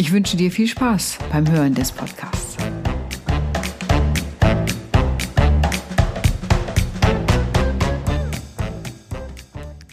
[0.00, 2.56] Ich wünsche dir viel Spaß beim Hören des Podcasts.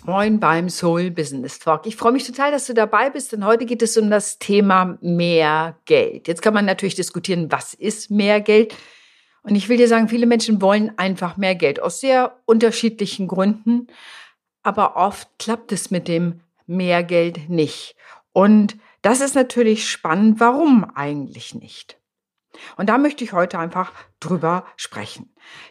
[0.06, 1.86] Moin beim Soul Business Talk.
[1.86, 4.98] Ich freue mich total, dass du dabei bist, denn heute geht es um das Thema
[5.02, 6.30] mehr Geld.
[6.30, 8.74] Jetzt kann man natürlich diskutieren, was ist mehr Geld?
[9.44, 13.88] Und ich will dir sagen, viele Menschen wollen einfach mehr Geld aus sehr unterschiedlichen Gründen,
[14.64, 17.98] aber oft klappt es mit dem mehr Geld nicht.
[18.32, 20.42] Und das ist natürlich spannend.
[20.42, 21.98] Warum eigentlich nicht?
[22.76, 25.30] Und da möchte ich heute einfach drüber sprechen.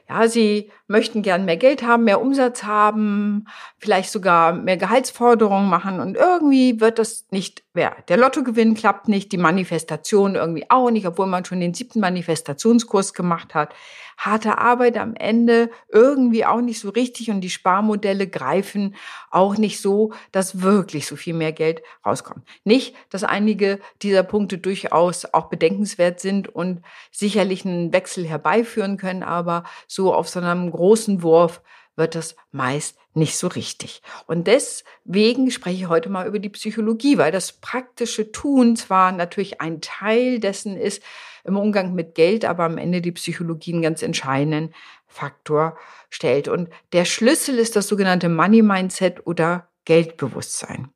[0.08, 3.46] Ja, Sie möchten gern mehr Geld haben, mehr Umsatz haben,
[3.78, 8.08] vielleicht sogar mehr Gehaltsforderungen machen und irgendwie wird das nicht wert.
[8.08, 13.14] Der Lottogewinn klappt nicht, die Manifestation irgendwie auch nicht, obwohl man schon den siebten Manifestationskurs
[13.14, 13.74] gemacht hat.
[14.16, 18.94] Harte Arbeit am Ende irgendwie auch nicht so richtig und die Sparmodelle greifen
[19.30, 22.46] auch nicht so, dass wirklich so viel mehr Geld rauskommt.
[22.64, 29.22] Nicht, dass einige dieser Punkte durchaus auch bedenkenswert sind und sicherlich einen Wechsel herbeiführen können,
[29.22, 31.62] aber so auf so einem großen Wurf
[31.96, 34.02] wird das meist nicht so richtig.
[34.26, 39.60] Und deswegen spreche ich heute mal über die Psychologie, weil das praktische Tun zwar natürlich
[39.60, 41.02] ein Teil dessen ist
[41.44, 44.74] im Umgang mit Geld, aber am Ende die Psychologie einen ganz entscheidenden
[45.06, 45.78] Faktor
[46.10, 46.48] stellt.
[46.48, 50.90] Und der Schlüssel ist das sogenannte Money Mindset oder Geldbewusstsein.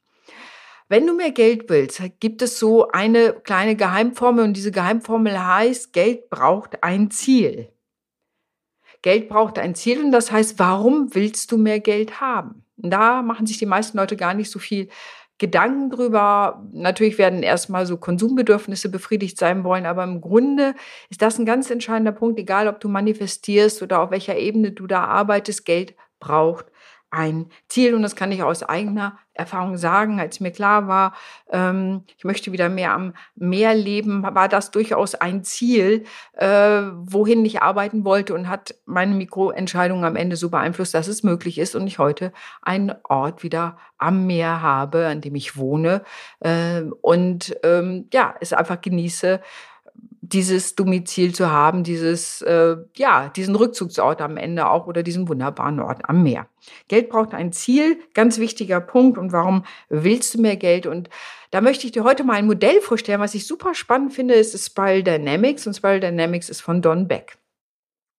[0.91, 5.93] Wenn du mehr Geld willst, gibt es so eine kleine Geheimformel und diese Geheimformel heißt,
[5.93, 7.69] Geld braucht ein Ziel.
[9.01, 12.65] Geld braucht ein Ziel und das heißt, warum willst du mehr Geld haben?
[12.77, 14.89] Da machen sich die meisten Leute gar nicht so viel
[15.39, 16.67] Gedanken drüber.
[16.73, 20.75] Natürlich werden erstmal so Konsumbedürfnisse befriedigt sein wollen, aber im Grunde
[21.09, 24.89] ist das ein ganz entscheidender Punkt, egal ob du manifestierst oder auf welcher Ebene du
[24.89, 26.67] da arbeitest, Geld braucht
[27.11, 31.15] ein Ziel und das kann ich aus eigener Erfahrung sagen, als mir klar war,
[31.51, 36.05] ähm, ich möchte wieder mehr am Meer leben, war das durchaus ein Ziel,
[36.35, 41.23] äh, wohin ich arbeiten wollte und hat meine Mikroentscheidung am Ende so beeinflusst, dass es
[41.23, 42.33] möglich ist und ich heute
[42.63, 46.03] einen Ort wieder am Meer habe, an dem ich wohne
[46.41, 49.41] äh, und ähm, ja, es einfach genieße,
[50.33, 55.81] dieses Domizil zu haben, dieses, äh, ja, diesen Rückzugsort am Ende auch oder diesen wunderbaren
[55.81, 56.47] Ort am Meer.
[56.89, 59.19] Geld braucht ein Ziel, ganz wichtiger Punkt.
[59.19, 60.87] Und warum willst du mehr Geld?
[60.87, 61.11] Und
[61.51, 64.59] da möchte ich dir heute mal ein Modell vorstellen, was ich super spannend finde, ist
[64.65, 65.67] Spiral Dynamics.
[65.67, 67.37] Und Spiral Dynamics ist von Don Beck.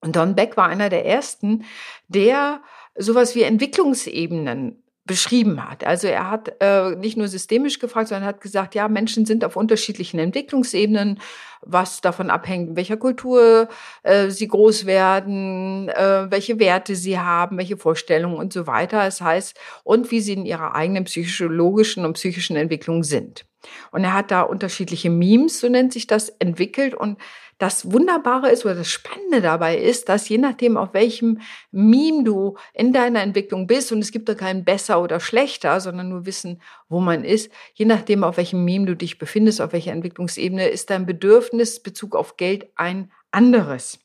[0.02, 1.64] Und Don Beck war einer der ersten,
[2.08, 2.62] der
[2.96, 5.84] sowas wie Entwicklungsebenen beschrieben hat.
[5.84, 9.56] Also er hat äh, nicht nur systemisch gefragt, sondern hat gesagt, ja, Menschen sind auf
[9.56, 11.20] unterschiedlichen Entwicklungsebenen,
[11.62, 13.68] was davon abhängt, welcher Kultur
[14.04, 19.04] äh, sie groß werden, äh, welche Werte sie haben, welche Vorstellungen und so weiter.
[19.04, 23.46] Das heißt, und wie sie in ihrer eigenen psychologischen und psychischen Entwicklung sind.
[23.92, 27.18] Und er hat da unterschiedliche Memes, so nennt sich das, entwickelt und
[27.62, 32.58] das Wunderbare ist oder das Spannende dabei ist, dass je nachdem, auf welchem Meme du
[32.74, 36.60] in deiner Entwicklung bist, und es gibt da keinen besser oder schlechter, sondern nur wissen,
[36.90, 40.90] wo man ist, je nachdem, auf welchem Meme du dich befindest, auf welcher Entwicklungsebene, ist
[40.90, 44.00] dein Bedürfnis Bezug auf Geld ein anderes.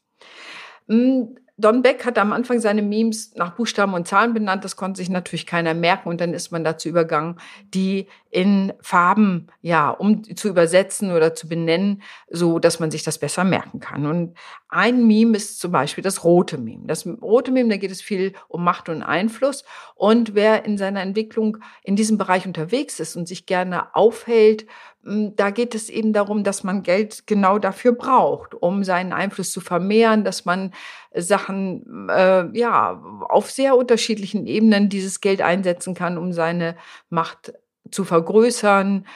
[0.89, 4.63] Hm, Don Beck hat am Anfang seine Memes nach Buchstaben und Zahlen benannt.
[4.63, 6.11] Das konnte sich natürlich keiner merken.
[6.11, 7.41] Und dann ist man dazu übergangen,
[7.73, 13.17] die in Farben, ja, um zu übersetzen oder zu benennen, so dass man sich das
[13.17, 14.05] besser merken kann.
[14.05, 14.35] Und
[14.69, 16.87] ein Meme ist zum Beispiel das rote Meme.
[16.87, 19.65] Das rote Meme, da geht es viel um Macht und Einfluss.
[19.95, 24.67] Und wer in seiner Entwicklung in diesem Bereich unterwegs ist und sich gerne aufhält,
[25.03, 29.51] hm, da geht es eben darum, dass man Geld genau dafür braucht, um seinen Einfluss
[29.51, 30.75] zu vermehren, dass man
[31.15, 36.77] Sachen äh, ja auf sehr unterschiedlichen Ebenen dieses Geld einsetzen kann, um seine
[37.09, 37.55] Macht
[37.91, 39.07] zu vergrößern.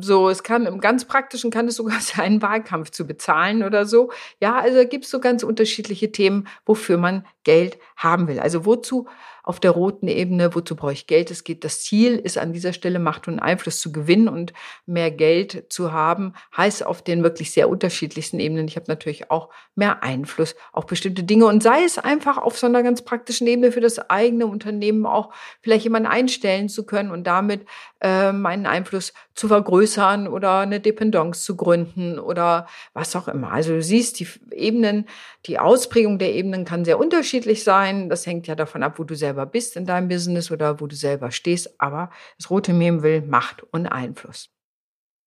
[0.00, 4.10] So, es kann im ganz praktischen kann es sogar sein, Wahlkampf zu bezahlen oder so.
[4.40, 8.40] Ja, also gibt es so ganz unterschiedliche Themen, wofür man Geld haben will.
[8.40, 9.06] Also wozu
[9.42, 11.30] auf der roten Ebene, wozu brauche ich Geld?
[11.30, 14.52] Es geht, das Ziel ist an dieser Stelle Macht und Einfluss zu gewinnen und
[14.86, 18.68] mehr Geld zu haben, heißt auf den wirklich sehr unterschiedlichsten Ebenen.
[18.68, 22.66] Ich habe natürlich auch mehr Einfluss auf bestimmte Dinge und sei es einfach auf so
[22.66, 27.24] einer ganz praktischen Ebene für das eigene Unternehmen auch vielleicht jemanden einstellen zu können und
[27.24, 27.66] damit
[28.00, 33.52] äh, meinen Einfluss zu vergrößern oder eine Dependance zu gründen oder was auch immer.
[33.52, 35.06] Also du siehst, die Ebenen,
[35.46, 38.08] die Ausprägung der Ebenen kann sehr unterschiedlich sein.
[38.08, 40.96] Das hängt ja davon ab, wo du selber bist in deinem Business oder wo du
[40.96, 41.80] selber stehst.
[41.80, 44.50] Aber das rote Mem will Macht und Einfluss.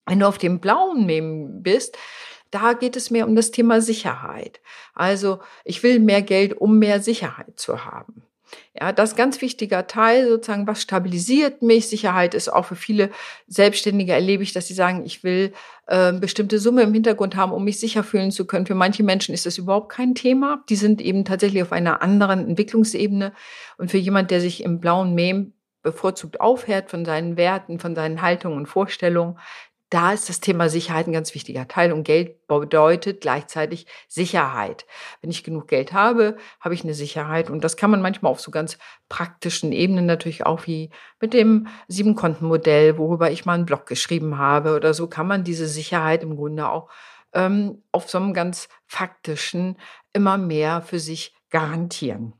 [0.05, 1.97] Wenn du auf dem blauen Mem bist,
[2.51, 4.61] da geht es mehr um das Thema Sicherheit.
[4.93, 8.23] Also ich will mehr Geld, um mehr Sicherheit zu haben.
[8.79, 11.87] Ja, das ist ganz wichtiger Teil sozusagen, was stabilisiert mich.
[11.87, 13.11] Sicherheit ist auch für viele
[13.47, 15.53] Selbstständige erlebe ich, dass sie sagen, ich will
[15.87, 18.65] äh, bestimmte Summe im Hintergrund haben, um mich sicher fühlen zu können.
[18.65, 20.63] Für manche Menschen ist das überhaupt kein Thema.
[20.69, 23.33] Die sind eben tatsächlich auf einer anderen Entwicklungsebene.
[23.77, 25.53] Und für jemand, der sich im blauen Mem
[25.83, 29.37] bevorzugt aufhört von seinen Werten, von seinen Haltungen und Vorstellungen,
[29.93, 34.87] da ist das Thema Sicherheit ein ganz wichtiger Teil und Geld bedeutet gleichzeitig Sicherheit.
[35.21, 38.41] Wenn ich genug Geld habe, habe ich eine Sicherheit und das kann man manchmal auf
[38.41, 43.85] so ganz praktischen Ebenen natürlich auch wie mit dem Sieben-Konten-Modell, worüber ich mal einen Blog
[43.85, 46.89] geschrieben habe oder so, kann man diese Sicherheit im Grunde auch
[47.33, 49.77] ähm, auf so einem ganz faktischen
[50.11, 52.33] immer mehr für sich garantieren.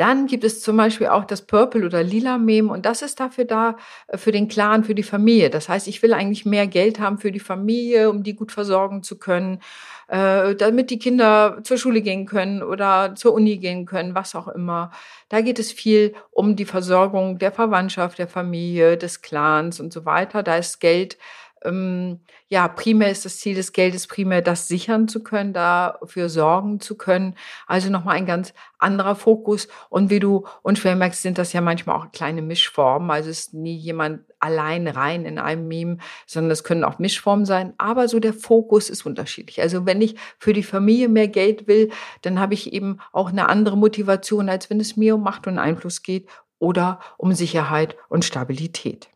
[0.00, 3.44] Dann gibt es zum Beispiel auch das Purple oder Lila Meme und das ist dafür
[3.44, 3.76] da,
[4.08, 5.50] äh, für den Clan, für die Familie.
[5.50, 9.02] Das heißt, ich will eigentlich mehr Geld haben für die Familie, um die gut versorgen
[9.02, 9.60] zu können,
[10.08, 14.48] äh, damit die Kinder zur Schule gehen können oder zur Uni gehen können, was auch
[14.48, 14.90] immer.
[15.28, 20.06] Da geht es viel um die Versorgung der Verwandtschaft, der Familie, des Clans und so
[20.06, 20.42] weiter.
[20.42, 21.18] Da ist Geld
[21.64, 26.80] ähm, ja, primär ist das Ziel des Geldes primär, das sichern zu können, dafür sorgen
[26.80, 27.34] zu können.
[27.66, 29.68] Also nochmal ein ganz anderer Fokus.
[29.88, 33.10] Und wie du unschwer merkst, sind das ja manchmal auch kleine Mischformen.
[33.10, 37.44] Also es ist nie jemand allein rein in einem Meme, sondern es können auch Mischformen
[37.44, 37.74] sein.
[37.78, 39.60] Aber so der Fokus ist unterschiedlich.
[39.60, 41.90] Also wenn ich für die Familie mehr Geld will,
[42.22, 45.58] dann habe ich eben auch eine andere Motivation, als wenn es mir um Macht und
[45.58, 46.26] Einfluss geht
[46.58, 49.10] oder um Sicherheit und Stabilität.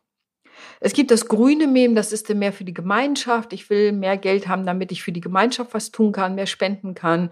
[0.79, 3.53] Es gibt das grüne Mem, das ist mehr für die Gemeinschaft.
[3.53, 6.93] Ich will mehr Geld haben, damit ich für die Gemeinschaft was tun kann, mehr spenden
[6.95, 7.29] kann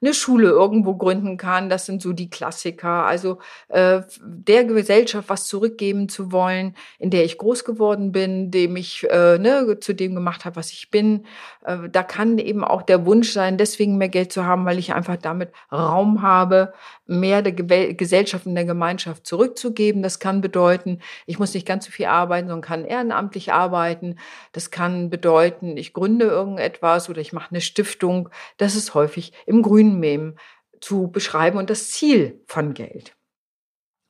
[0.00, 1.68] eine Schule irgendwo gründen kann.
[1.68, 3.06] Das sind so die Klassiker.
[3.06, 3.38] Also
[3.68, 9.06] äh, der Gesellschaft was zurückgeben zu wollen, in der ich groß geworden bin, dem ich
[9.10, 11.26] äh, ne, zu dem gemacht habe, was ich bin.
[11.64, 14.94] Äh, da kann eben auch der Wunsch sein, deswegen mehr Geld zu haben, weil ich
[14.94, 16.72] einfach damit Raum habe,
[17.06, 20.02] mehr der Ge Gesellschaft und der Gemeinschaft zurückzugeben.
[20.02, 24.16] Das kann bedeuten, ich muss nicht ganz so viel arbeiten, sondern kann ehrenamtlich arbeiten.
[24.52, 28.28] Das kann bedeuten, ich gründe irgendetwas oder ich mache eine Stiftung.
[28.56, 30.36] Das ist häufig im Grünen Grünmem
[30.80, 33.16] zu beschreiben und das Ziel von Geld.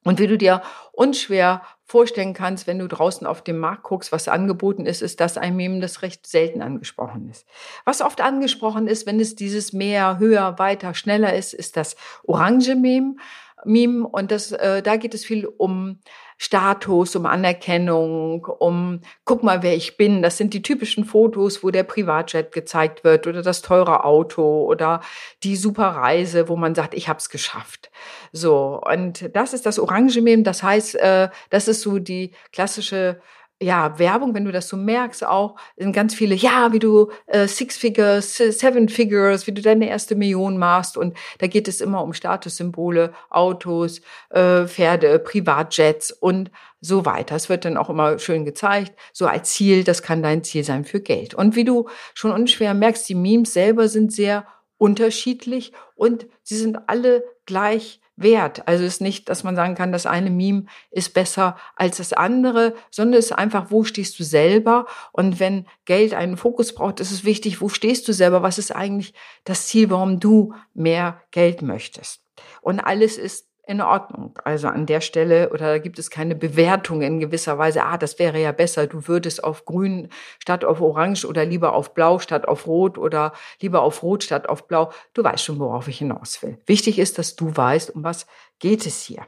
[0.04, 0.62] Und wie du dir
[0.92, 5.36] unschwer vorstellen kannst, wenn du draußen auf dem Markt guckst, was angeboten ist, ist das
[5.36, 7.44] ein Mem, das recht selten angesprochen ist.
[7.84, 12.76] Was oft angesprochen ist, wenn es dieses mehr, höher, weiter, schneller ist, ist das orange
[12.76, 13.18] Mem.
[13.64, 15.98] Meme und das, äh, da geht es viel um
[16.38, 20.22] Status, um Anerkennung, um guck mal, wer ich bin.
[20.22, 25.00] Das sind die typischen Fotos, wo der Privatjet gezeigt wird oder das teure Auto oder
[25.42, 27.90] die super Reise, wo man sagt, ich hab's geschafft.
[28.32, 30.42] So und das ist das Orange Meme.
[30.42, 33.20] Das heißt, äh, das ist so die klassische
[33.62, 37.48] ja, Werbung, wenn du das so merkst, auch sind ganz viele, ja, wie du äh,
[37.48, 40.98] Six Figures, Seven Figures, wie du deine erste Million machst.
[40.98, 46.50] Und da geht es immer um Statussymbole, Autos, äh, Pferde, Privatjets und
[46.82, 47.34] so weiter.
[47.34, 50.84] Es wird dann auch immer schön gezeigt, so als Ziel, das kann dein Ziel sein
[50.84, 51.32] für Geld.
[51.34, 54.46] Und wie du schon unschwer merkst, die Memes selber sind sehr
[54.76, 58.66] unterschiedlich und sie sind alle gleich wert.
[58.66, 62.12] Also es ist nicht, dass man sagen kann, das eine Meme ist besser als das
[62.12, 64.86] andere, sondern es ist einfach, wo stehst du selber?
[65.12, 68.42] Und wenn Geld einen Fokus braucht, ist es wichtig, wo stehst du selber?
[68.42, 72.22] Was ist eigentlich das Ziel, warum du mehr Geld möchtest?
[72.62, 74.38] Und alles ist in Ordnung.
[74.44, 78.18] Also an der Stelle oder da gibt es keine Bewertung in gewisser Weise, ah, das
[78.18, 80.08] wäre ja besser, du würdest auf grün
[80.38, 84.48] statt auf orange oder lieber auf blau statt auf rot oder lieber auf rot statt
[84.48, 84.92] auf blau.
[85.14, 86.58] Du weißt schon, worauf ich hinaus will.
[86.66, 88.26] Wichtig ist, dass du weißt, um was
[88.60, 89.26] geht es hier.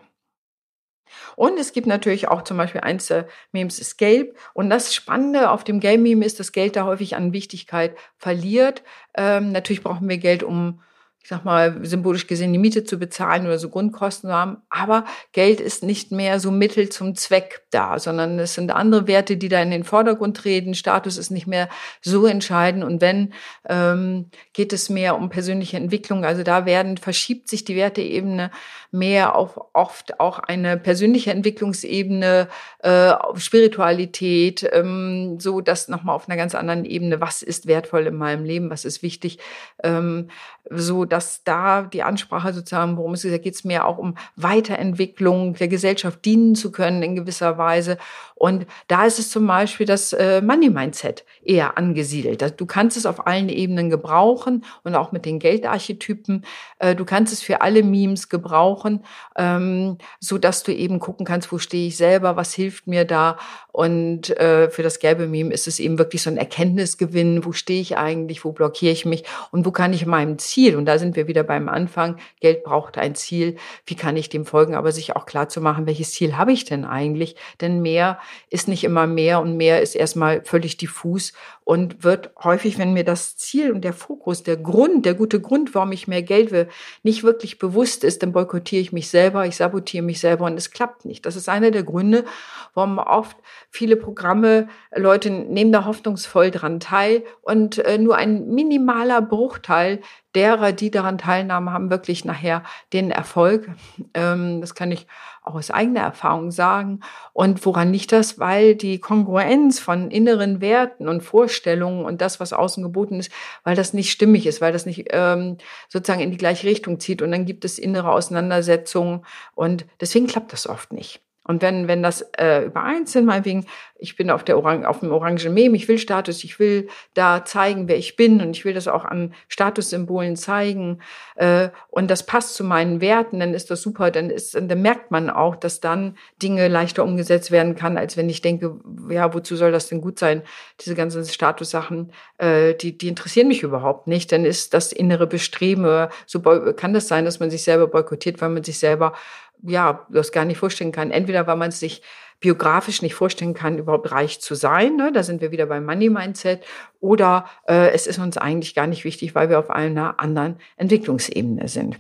[1.36, 4.36] Und es gibt natürlich auch zum Beispiel eins der Memes ist gelb.
[4.54, 8.82] Und das Spannende auf dem Gelb-Meme ist, dass Geld da häufig an Wichtigkeit verliert.
[9.16, 10.80] Ähm, natürlich brauchen wir Geld, um
[11.28, 14.62] ich sag mal, symbolisch gesehen die Miete zu bezahlen oder so Grundkosten zu haben.
[14.70, 19.36] Aber Geld ist nicht mehr so Mittel zum Zweck da, sondern es sind andere Werte,
[19.36, 20.72] die da in den Vordergrund treten.
[20.72, 21.68] Status ist nicht mehr
[22.00, 22.82] so entscheidend.
[22.82, 23.34] Und wenn,
[23.68, 26.24] ähm, geht es mehr um persönliche Entwicklung.
[26.24, 28.50] Also da werden, verschiebt sich die Werteebene
[28.90, 36.38] mehr auf oft auch eine persönliche Entwicklungsebene, äh, Spiritualität, ähm, so dass nochmal auf einer
[36.38, 39.38] ganz anderen Ebene, was ist wertvoll in meinem Leben, was ist wichtig,
[39.82, 40.30] ähm,
[40.70, 44.14] so dass da die Ansprache sozusagen, worum es geht, da geht es mehr auch um
[44.36, 47.98] Weiterentwicklung der Gesellschaft dienen zu können in gewisser Weise.
[48.34, 52.60] Und da ist es zum Beispiel das äh, Money Mindset eher angesiedelt.
[52.60, 56.44] Du kannst es auf allen Ebenen gebrauchen und auch mit den Geldarchetypen.
[56.78, 59.04] Äh, du kannst es für alle Memes gebrauchen,
[59.36, 63.38] ähm, so dass du eben gucken kannst, wo stehe ich selber, was hilft mir da.
[63.72, 67.44] Und äh, für das gelbe Meme ist es eben wirklich so ein Erkenntnisgewinn.
[67.44, 68.44] Wo stehe ich eigentlich?
[68.44, 69.24] Wo blockiere ich mich?
[69.50, 70.76] Und wo kann ich meinem Ziel?
[70.76, 72.16] Und da sind wir wieder beim Anfang.
[72.40, 73.56] Geld braucht ein Ziel.
[73.86, 74.74] Wie kann ich dem folgen?
[74.74, 77.36] Aber sich auch klar zu machen, welches Ziel habe ich denn eigentlich?
[77.60, 78.18] Denn mehr
[78.50, 81.32] ist nicht immer mehr und mehr ist erstmal völlig diffus
[81.68, 85.74] und wird häufig, wenn mir das Ziel und der Fokus, der Grund, der gute Grund,
[85.74, 86.66] warum ich mehr Geld will,
[87.02, 90.70] nicht wirklich bewusst ist, dann boykottiere ich mich selber, ich sabotiere mich selber und es
[90.70, 91.26] klappt nicht.
[91.26, 92.24] Das ist einer der Gründe,
[92.72, 93.36] warum oft
[93.68, 100.00] viele Programme, Leute nehmen da hoffnungsvoll dran teil und äh, nur ein minimaler Bruchteil
[100.34, 102.62] derer, die daran teilnahmen, haben wirklich nachher
[102.94, 103.68] den Erfolg.
[104.14, 105.06] Ähm, das kann ich
[105.54, 107.00] aus eigener Erfahrung sagen.
[107.32, 108.38] Und woran liegt das?
[108.38, 113.30] Weil die Kongruenz von inneren Werten und Vorstellungen und das, was außen geboten ist,
[113.64, 117.22] weil das nicht stimmig ist, weil das nicht ähm, sozusagen in die gleiche Richtung zieht.
[117.22, 119.24] Und dann gibt es innere Auseinandersetzungen
[119.54, 121.22] und deswegen klappt das oft nicht.
[121.48, 123.64] Und wenn, wenn das äh, übereins sind, meinetwegen,
[123.98, 127.42] ich bin auf, der Orang auf dem orangen Mem, ich will Status, ich will da
[127.42, 131.00] zeigen, wer ich bin und ich will das auch an Statussymbolen zeigen
[131.36, 135.10] äh, und das passt zu meinen Werten, dann ist das super, dann, ist, dann merkt
[135.10, 138.78] man auch, dass dann Dinge leichter umgesetzt werden kann, als wenn ich denke,
[139.08, 140.42] ja, wozu soll das denn gut sein?
[140.82, 144.30] Diese ganzen Statussachen, äh, die, die interessieren mich überhaupt nicht.
[144.32, 148.50] Dann ist das innere Bestreben, so kann das sein, dass man sich selber boykottiert, weil
[148.50, 149.14] man sich selber
[149.62, 151.10] ja, das gar nicht vorstellen kann.
[151.10, 152.02] Entweder weil man es sich
[152.40, 154.96] biografisch nicht vorstellen kann, überhaupt reich zu sein.
[154.96, 155.10] Ne?
[155.12, 156.64] Da sind wir wieder beim Money Mindset.
[157.00, 161.68] Oder äh, es ist uns eigentlich gar nicht wichtig, weil wir auf einer anderen Entwicklungsebene
[161.68, 161.98] sind.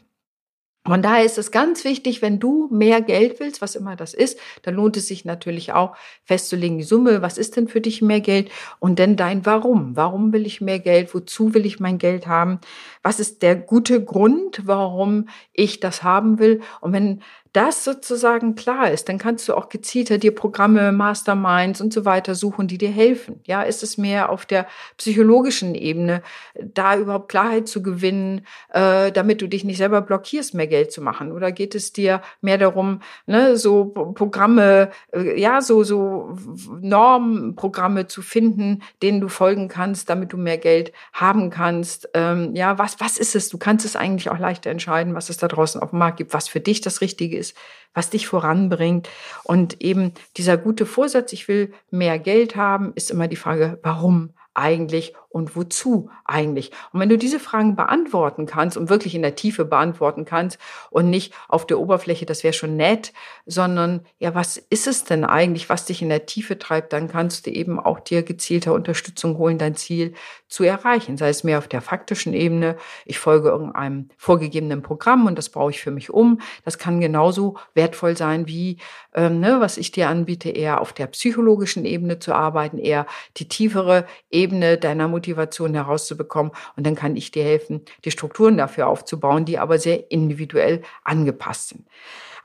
[0.88, 4.38] Von daher ist es ganz wichtig, wenn du mehr Geld willst, was immer das ist,
[4.62, 8.22] dann lohnt es sich natürlich auch festzulegen, die Summe, was ist denn für dich mehr
[8.22, 9.96] Geld und dann dein Warum.
[9.96, 11.12] Warum will ich mehr Geld?
[11.14, 12.58] Wozu will ich mein Geld haben?
[13.02, 16.62] Was ist der gute Grund, warum ich das haben will?
[16.80, 21.92] Und wenn das sozusagen klar ist, dann kannst du auch gezielter dir Programme, Masterminds und
[21.92, 23.40] so weiter suchen, die dir helfen.
[23.44, 26.22] Ja, ist es mehr auf der psychologischen Ebene,
[26.54, 31.00] da überhaupt Klarheit zu gewinnen, äh, damit du dich nicht selber blockierst, mehr Geld zu
[31.00, 31.32] machen?
[31.32, 36.36] Oder geht es dir mehr darum, ne, so Programme, äh, ja, so, so
[36.80, 42.10] Normprogramme zu finden, denen du folgen kannst, damit du mehr Geld haben kannst?
[42.14, 43.48] Ähm, ja, was, was ist es?
[43.48, 46.34] Du kannst es eigentlich auch leichter entscheiden, was es da draußen auf dem Markt gibt,
[46.34, 47.56] was für dich das Richtige ist,
[47.94, 49.08] was dich voranbringt.
[49.44, 54.34] Und eben dieser gute Vorsatz, ich will mehr Geld haben, ist immer die Frage, warum
[54.54, 56.70] eigentlich und wozu eigentlich?
[56.92, 60.58] Und wenn du diese Fragen beantworten kannst und wirklich in der Tiefe beantworten kannst
[60.90, 63.12] und nicht auf der Oberfläche, das wäre schon nett,
[63.46, 67.46] sondern ja, was ist es denn eigentlich, was dich in der Tiefe treibt, dann kannst
[67.46, 70.14] du eben auch dir gezielter Unterstützung holen, dein Ziel
[70.48, 71.16] zu erreichen.
[71.16, 75.70] Sei es mehr auf der faktischen Ebene, ich folge irgendeinem vorgegebenen Programm und das brauche
[75.70, 76.40] ich für mich um.
[76.64, 78.78] Das kann genauso wertvoll sein wie,
[79.14, 83.06] ähm, ne, was ich dir anbiete, eher auf der psychologischen Ebene zu arbeiten, eher
[83.36, 86.52] die tiefere Ebene deiner Motivation herauszubekommen.
[86.76, 91.70] Und dann kann ich dir helfen, die Strukturen dafür aufzubauen, die aber sehr individuell angepasst
[91.70, 91.86] sind.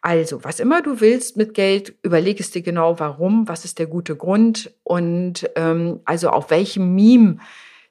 [0.01, 3.87] Also, was immer du willst mit Geld, überleg es dir genau, warum, was ist der
[3.87, 7.37] gute Grund und ähm, also auf welchem Meme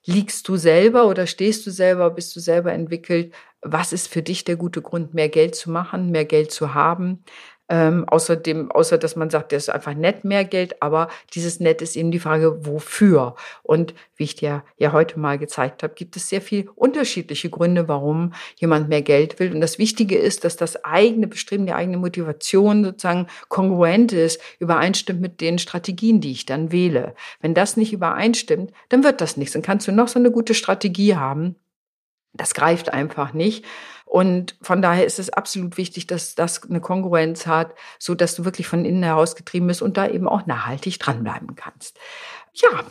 [0.04, 3.32] liegst du selber oder stehst du selber, bist du selber entwickelt?
[3.62, 7.24] Was ist für dich der gute Grund, mehr Geld zu machen, mehr Geld zu haben?
[7.72, 11.80] Ähm, außerdem, außer dass man sagt, das ist einfach nett mehr Geld, aber dieses Nett
[11.80, 13.34] ist eben die Frage, wofür?
[13.62, 17.88] Und wie ich dir ja heute mal gezeigt habe, gibt es sehr viel unterschiedliche Gründe,
[17.88, 19.54] warum jemand mehr Geld will.
[19.54, 25.22] Und das Wichtige ist, dass das eigene Bestreben, die eigene Motivation sozusagen kongruent ist, übereinstimmt
[25.22, 27.14] mit den Strategien, die ich dann wähle.
[27.40, 29.54] Wenn das nicht übereinstimmt, dann wird das nichts.
[29.54, 31.56] Dann kannst du noch so eine gute Strategie haben.
[32.34, 33.64] Das greift einfach nicht.
[34.12, 38.44] Und von daher ist es absolut wichtig, dass das eine Kongruenz hat, so dass du
[38.44, 41.98] wirklich von innen heraus getrieben bist und da eben auch nachhaltig dranbleiben kannst.
[42.52, 42.84] Ja,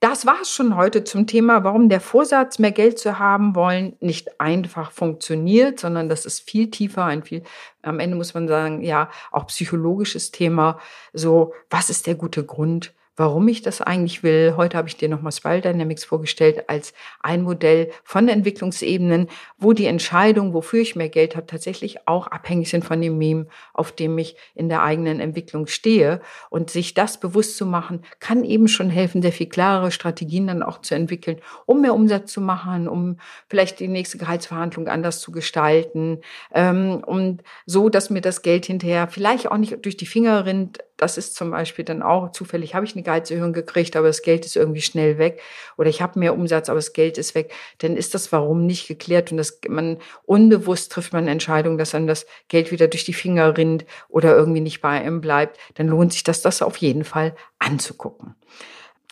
[0.00, 3.96] Das war es schon heute zum Thema, warum der Vorsatz, mehr Geld zu haben wollen,
[4.00, 7.42] nicht einfach funktioniert, sondern das ist viel tiefer, ein viel,
[7.82, 10.78] am Ende muss man sagen, ja, auch psychologisches Thema.
[11.12, 12.94] So, was ist der gute Grund?
[13.16, 14.54] Warum ich das eigentlich will.
[14.56, 19.28] Heute habe ich dir nochmal Spiral Dynamics vorgestellt als ein Modell von Entwicklungsebenen,
[19.58, 23.46] wo die Entscheidung, wofür ich mehr Geld habe, tatsächlich auch abhängig sind von dem Meme,
[23.72, 26.20] auf dem ich in der eigenen Entwicklung stehe.
[26.50, 30.62] Und sich das bewusst zu machen, kann eben schon helfen, sehr viel klarere Strategien dann
[30.62, 33.18] auch zu entwickeln, um mehr Umsatz zu machen, um
[33.48, 36.20] vielleicht die nächste Gehaltsverhandlung anders zu gestalten,
[36.52, 40.78] ähm, und so, dass mir das Geld hinterher vielleicht auch nicht durch die Finger rinnt,
[40.96, 44.44] das ist zum Beispiel dann auch zufällig, habe ich eine Gehaltserhöhung gekriegt, aber das Geld
[44.46, 45.40] ist irgendwie schnell weg.
[45.76, 47.52] Oder ich habe mehr Umsatz, aber das Geld ist weg.
[47.78, 49.32] Dann ist das Warum nicht geklärt.
[49.32, 53.56] Und das, man unbewusst trifft man Entscheidungen, dass dann das Geld wieder durch die Finger
[53.56, 55.58] rinnt oder irgendwie nicht bei einem bleibt.
[55.74, 58.36] Dann lohnt sich das, das auf jeden Fall anzugucken.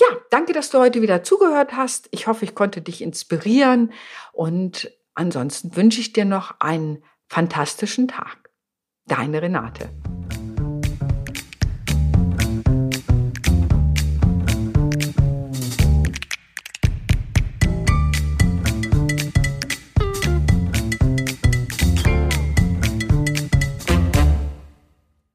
[0.01, 2.09] Ja, danke, dass du heute wieder zugehört hast.
[2.13, 3.93] Ich hoffe, ich konnte dich inspirieren.
[4.33, 8.51] Und ansonsten wünsche ich dir noch einen fantastischen Tag.
[9.07, 9.91] Deine Renate.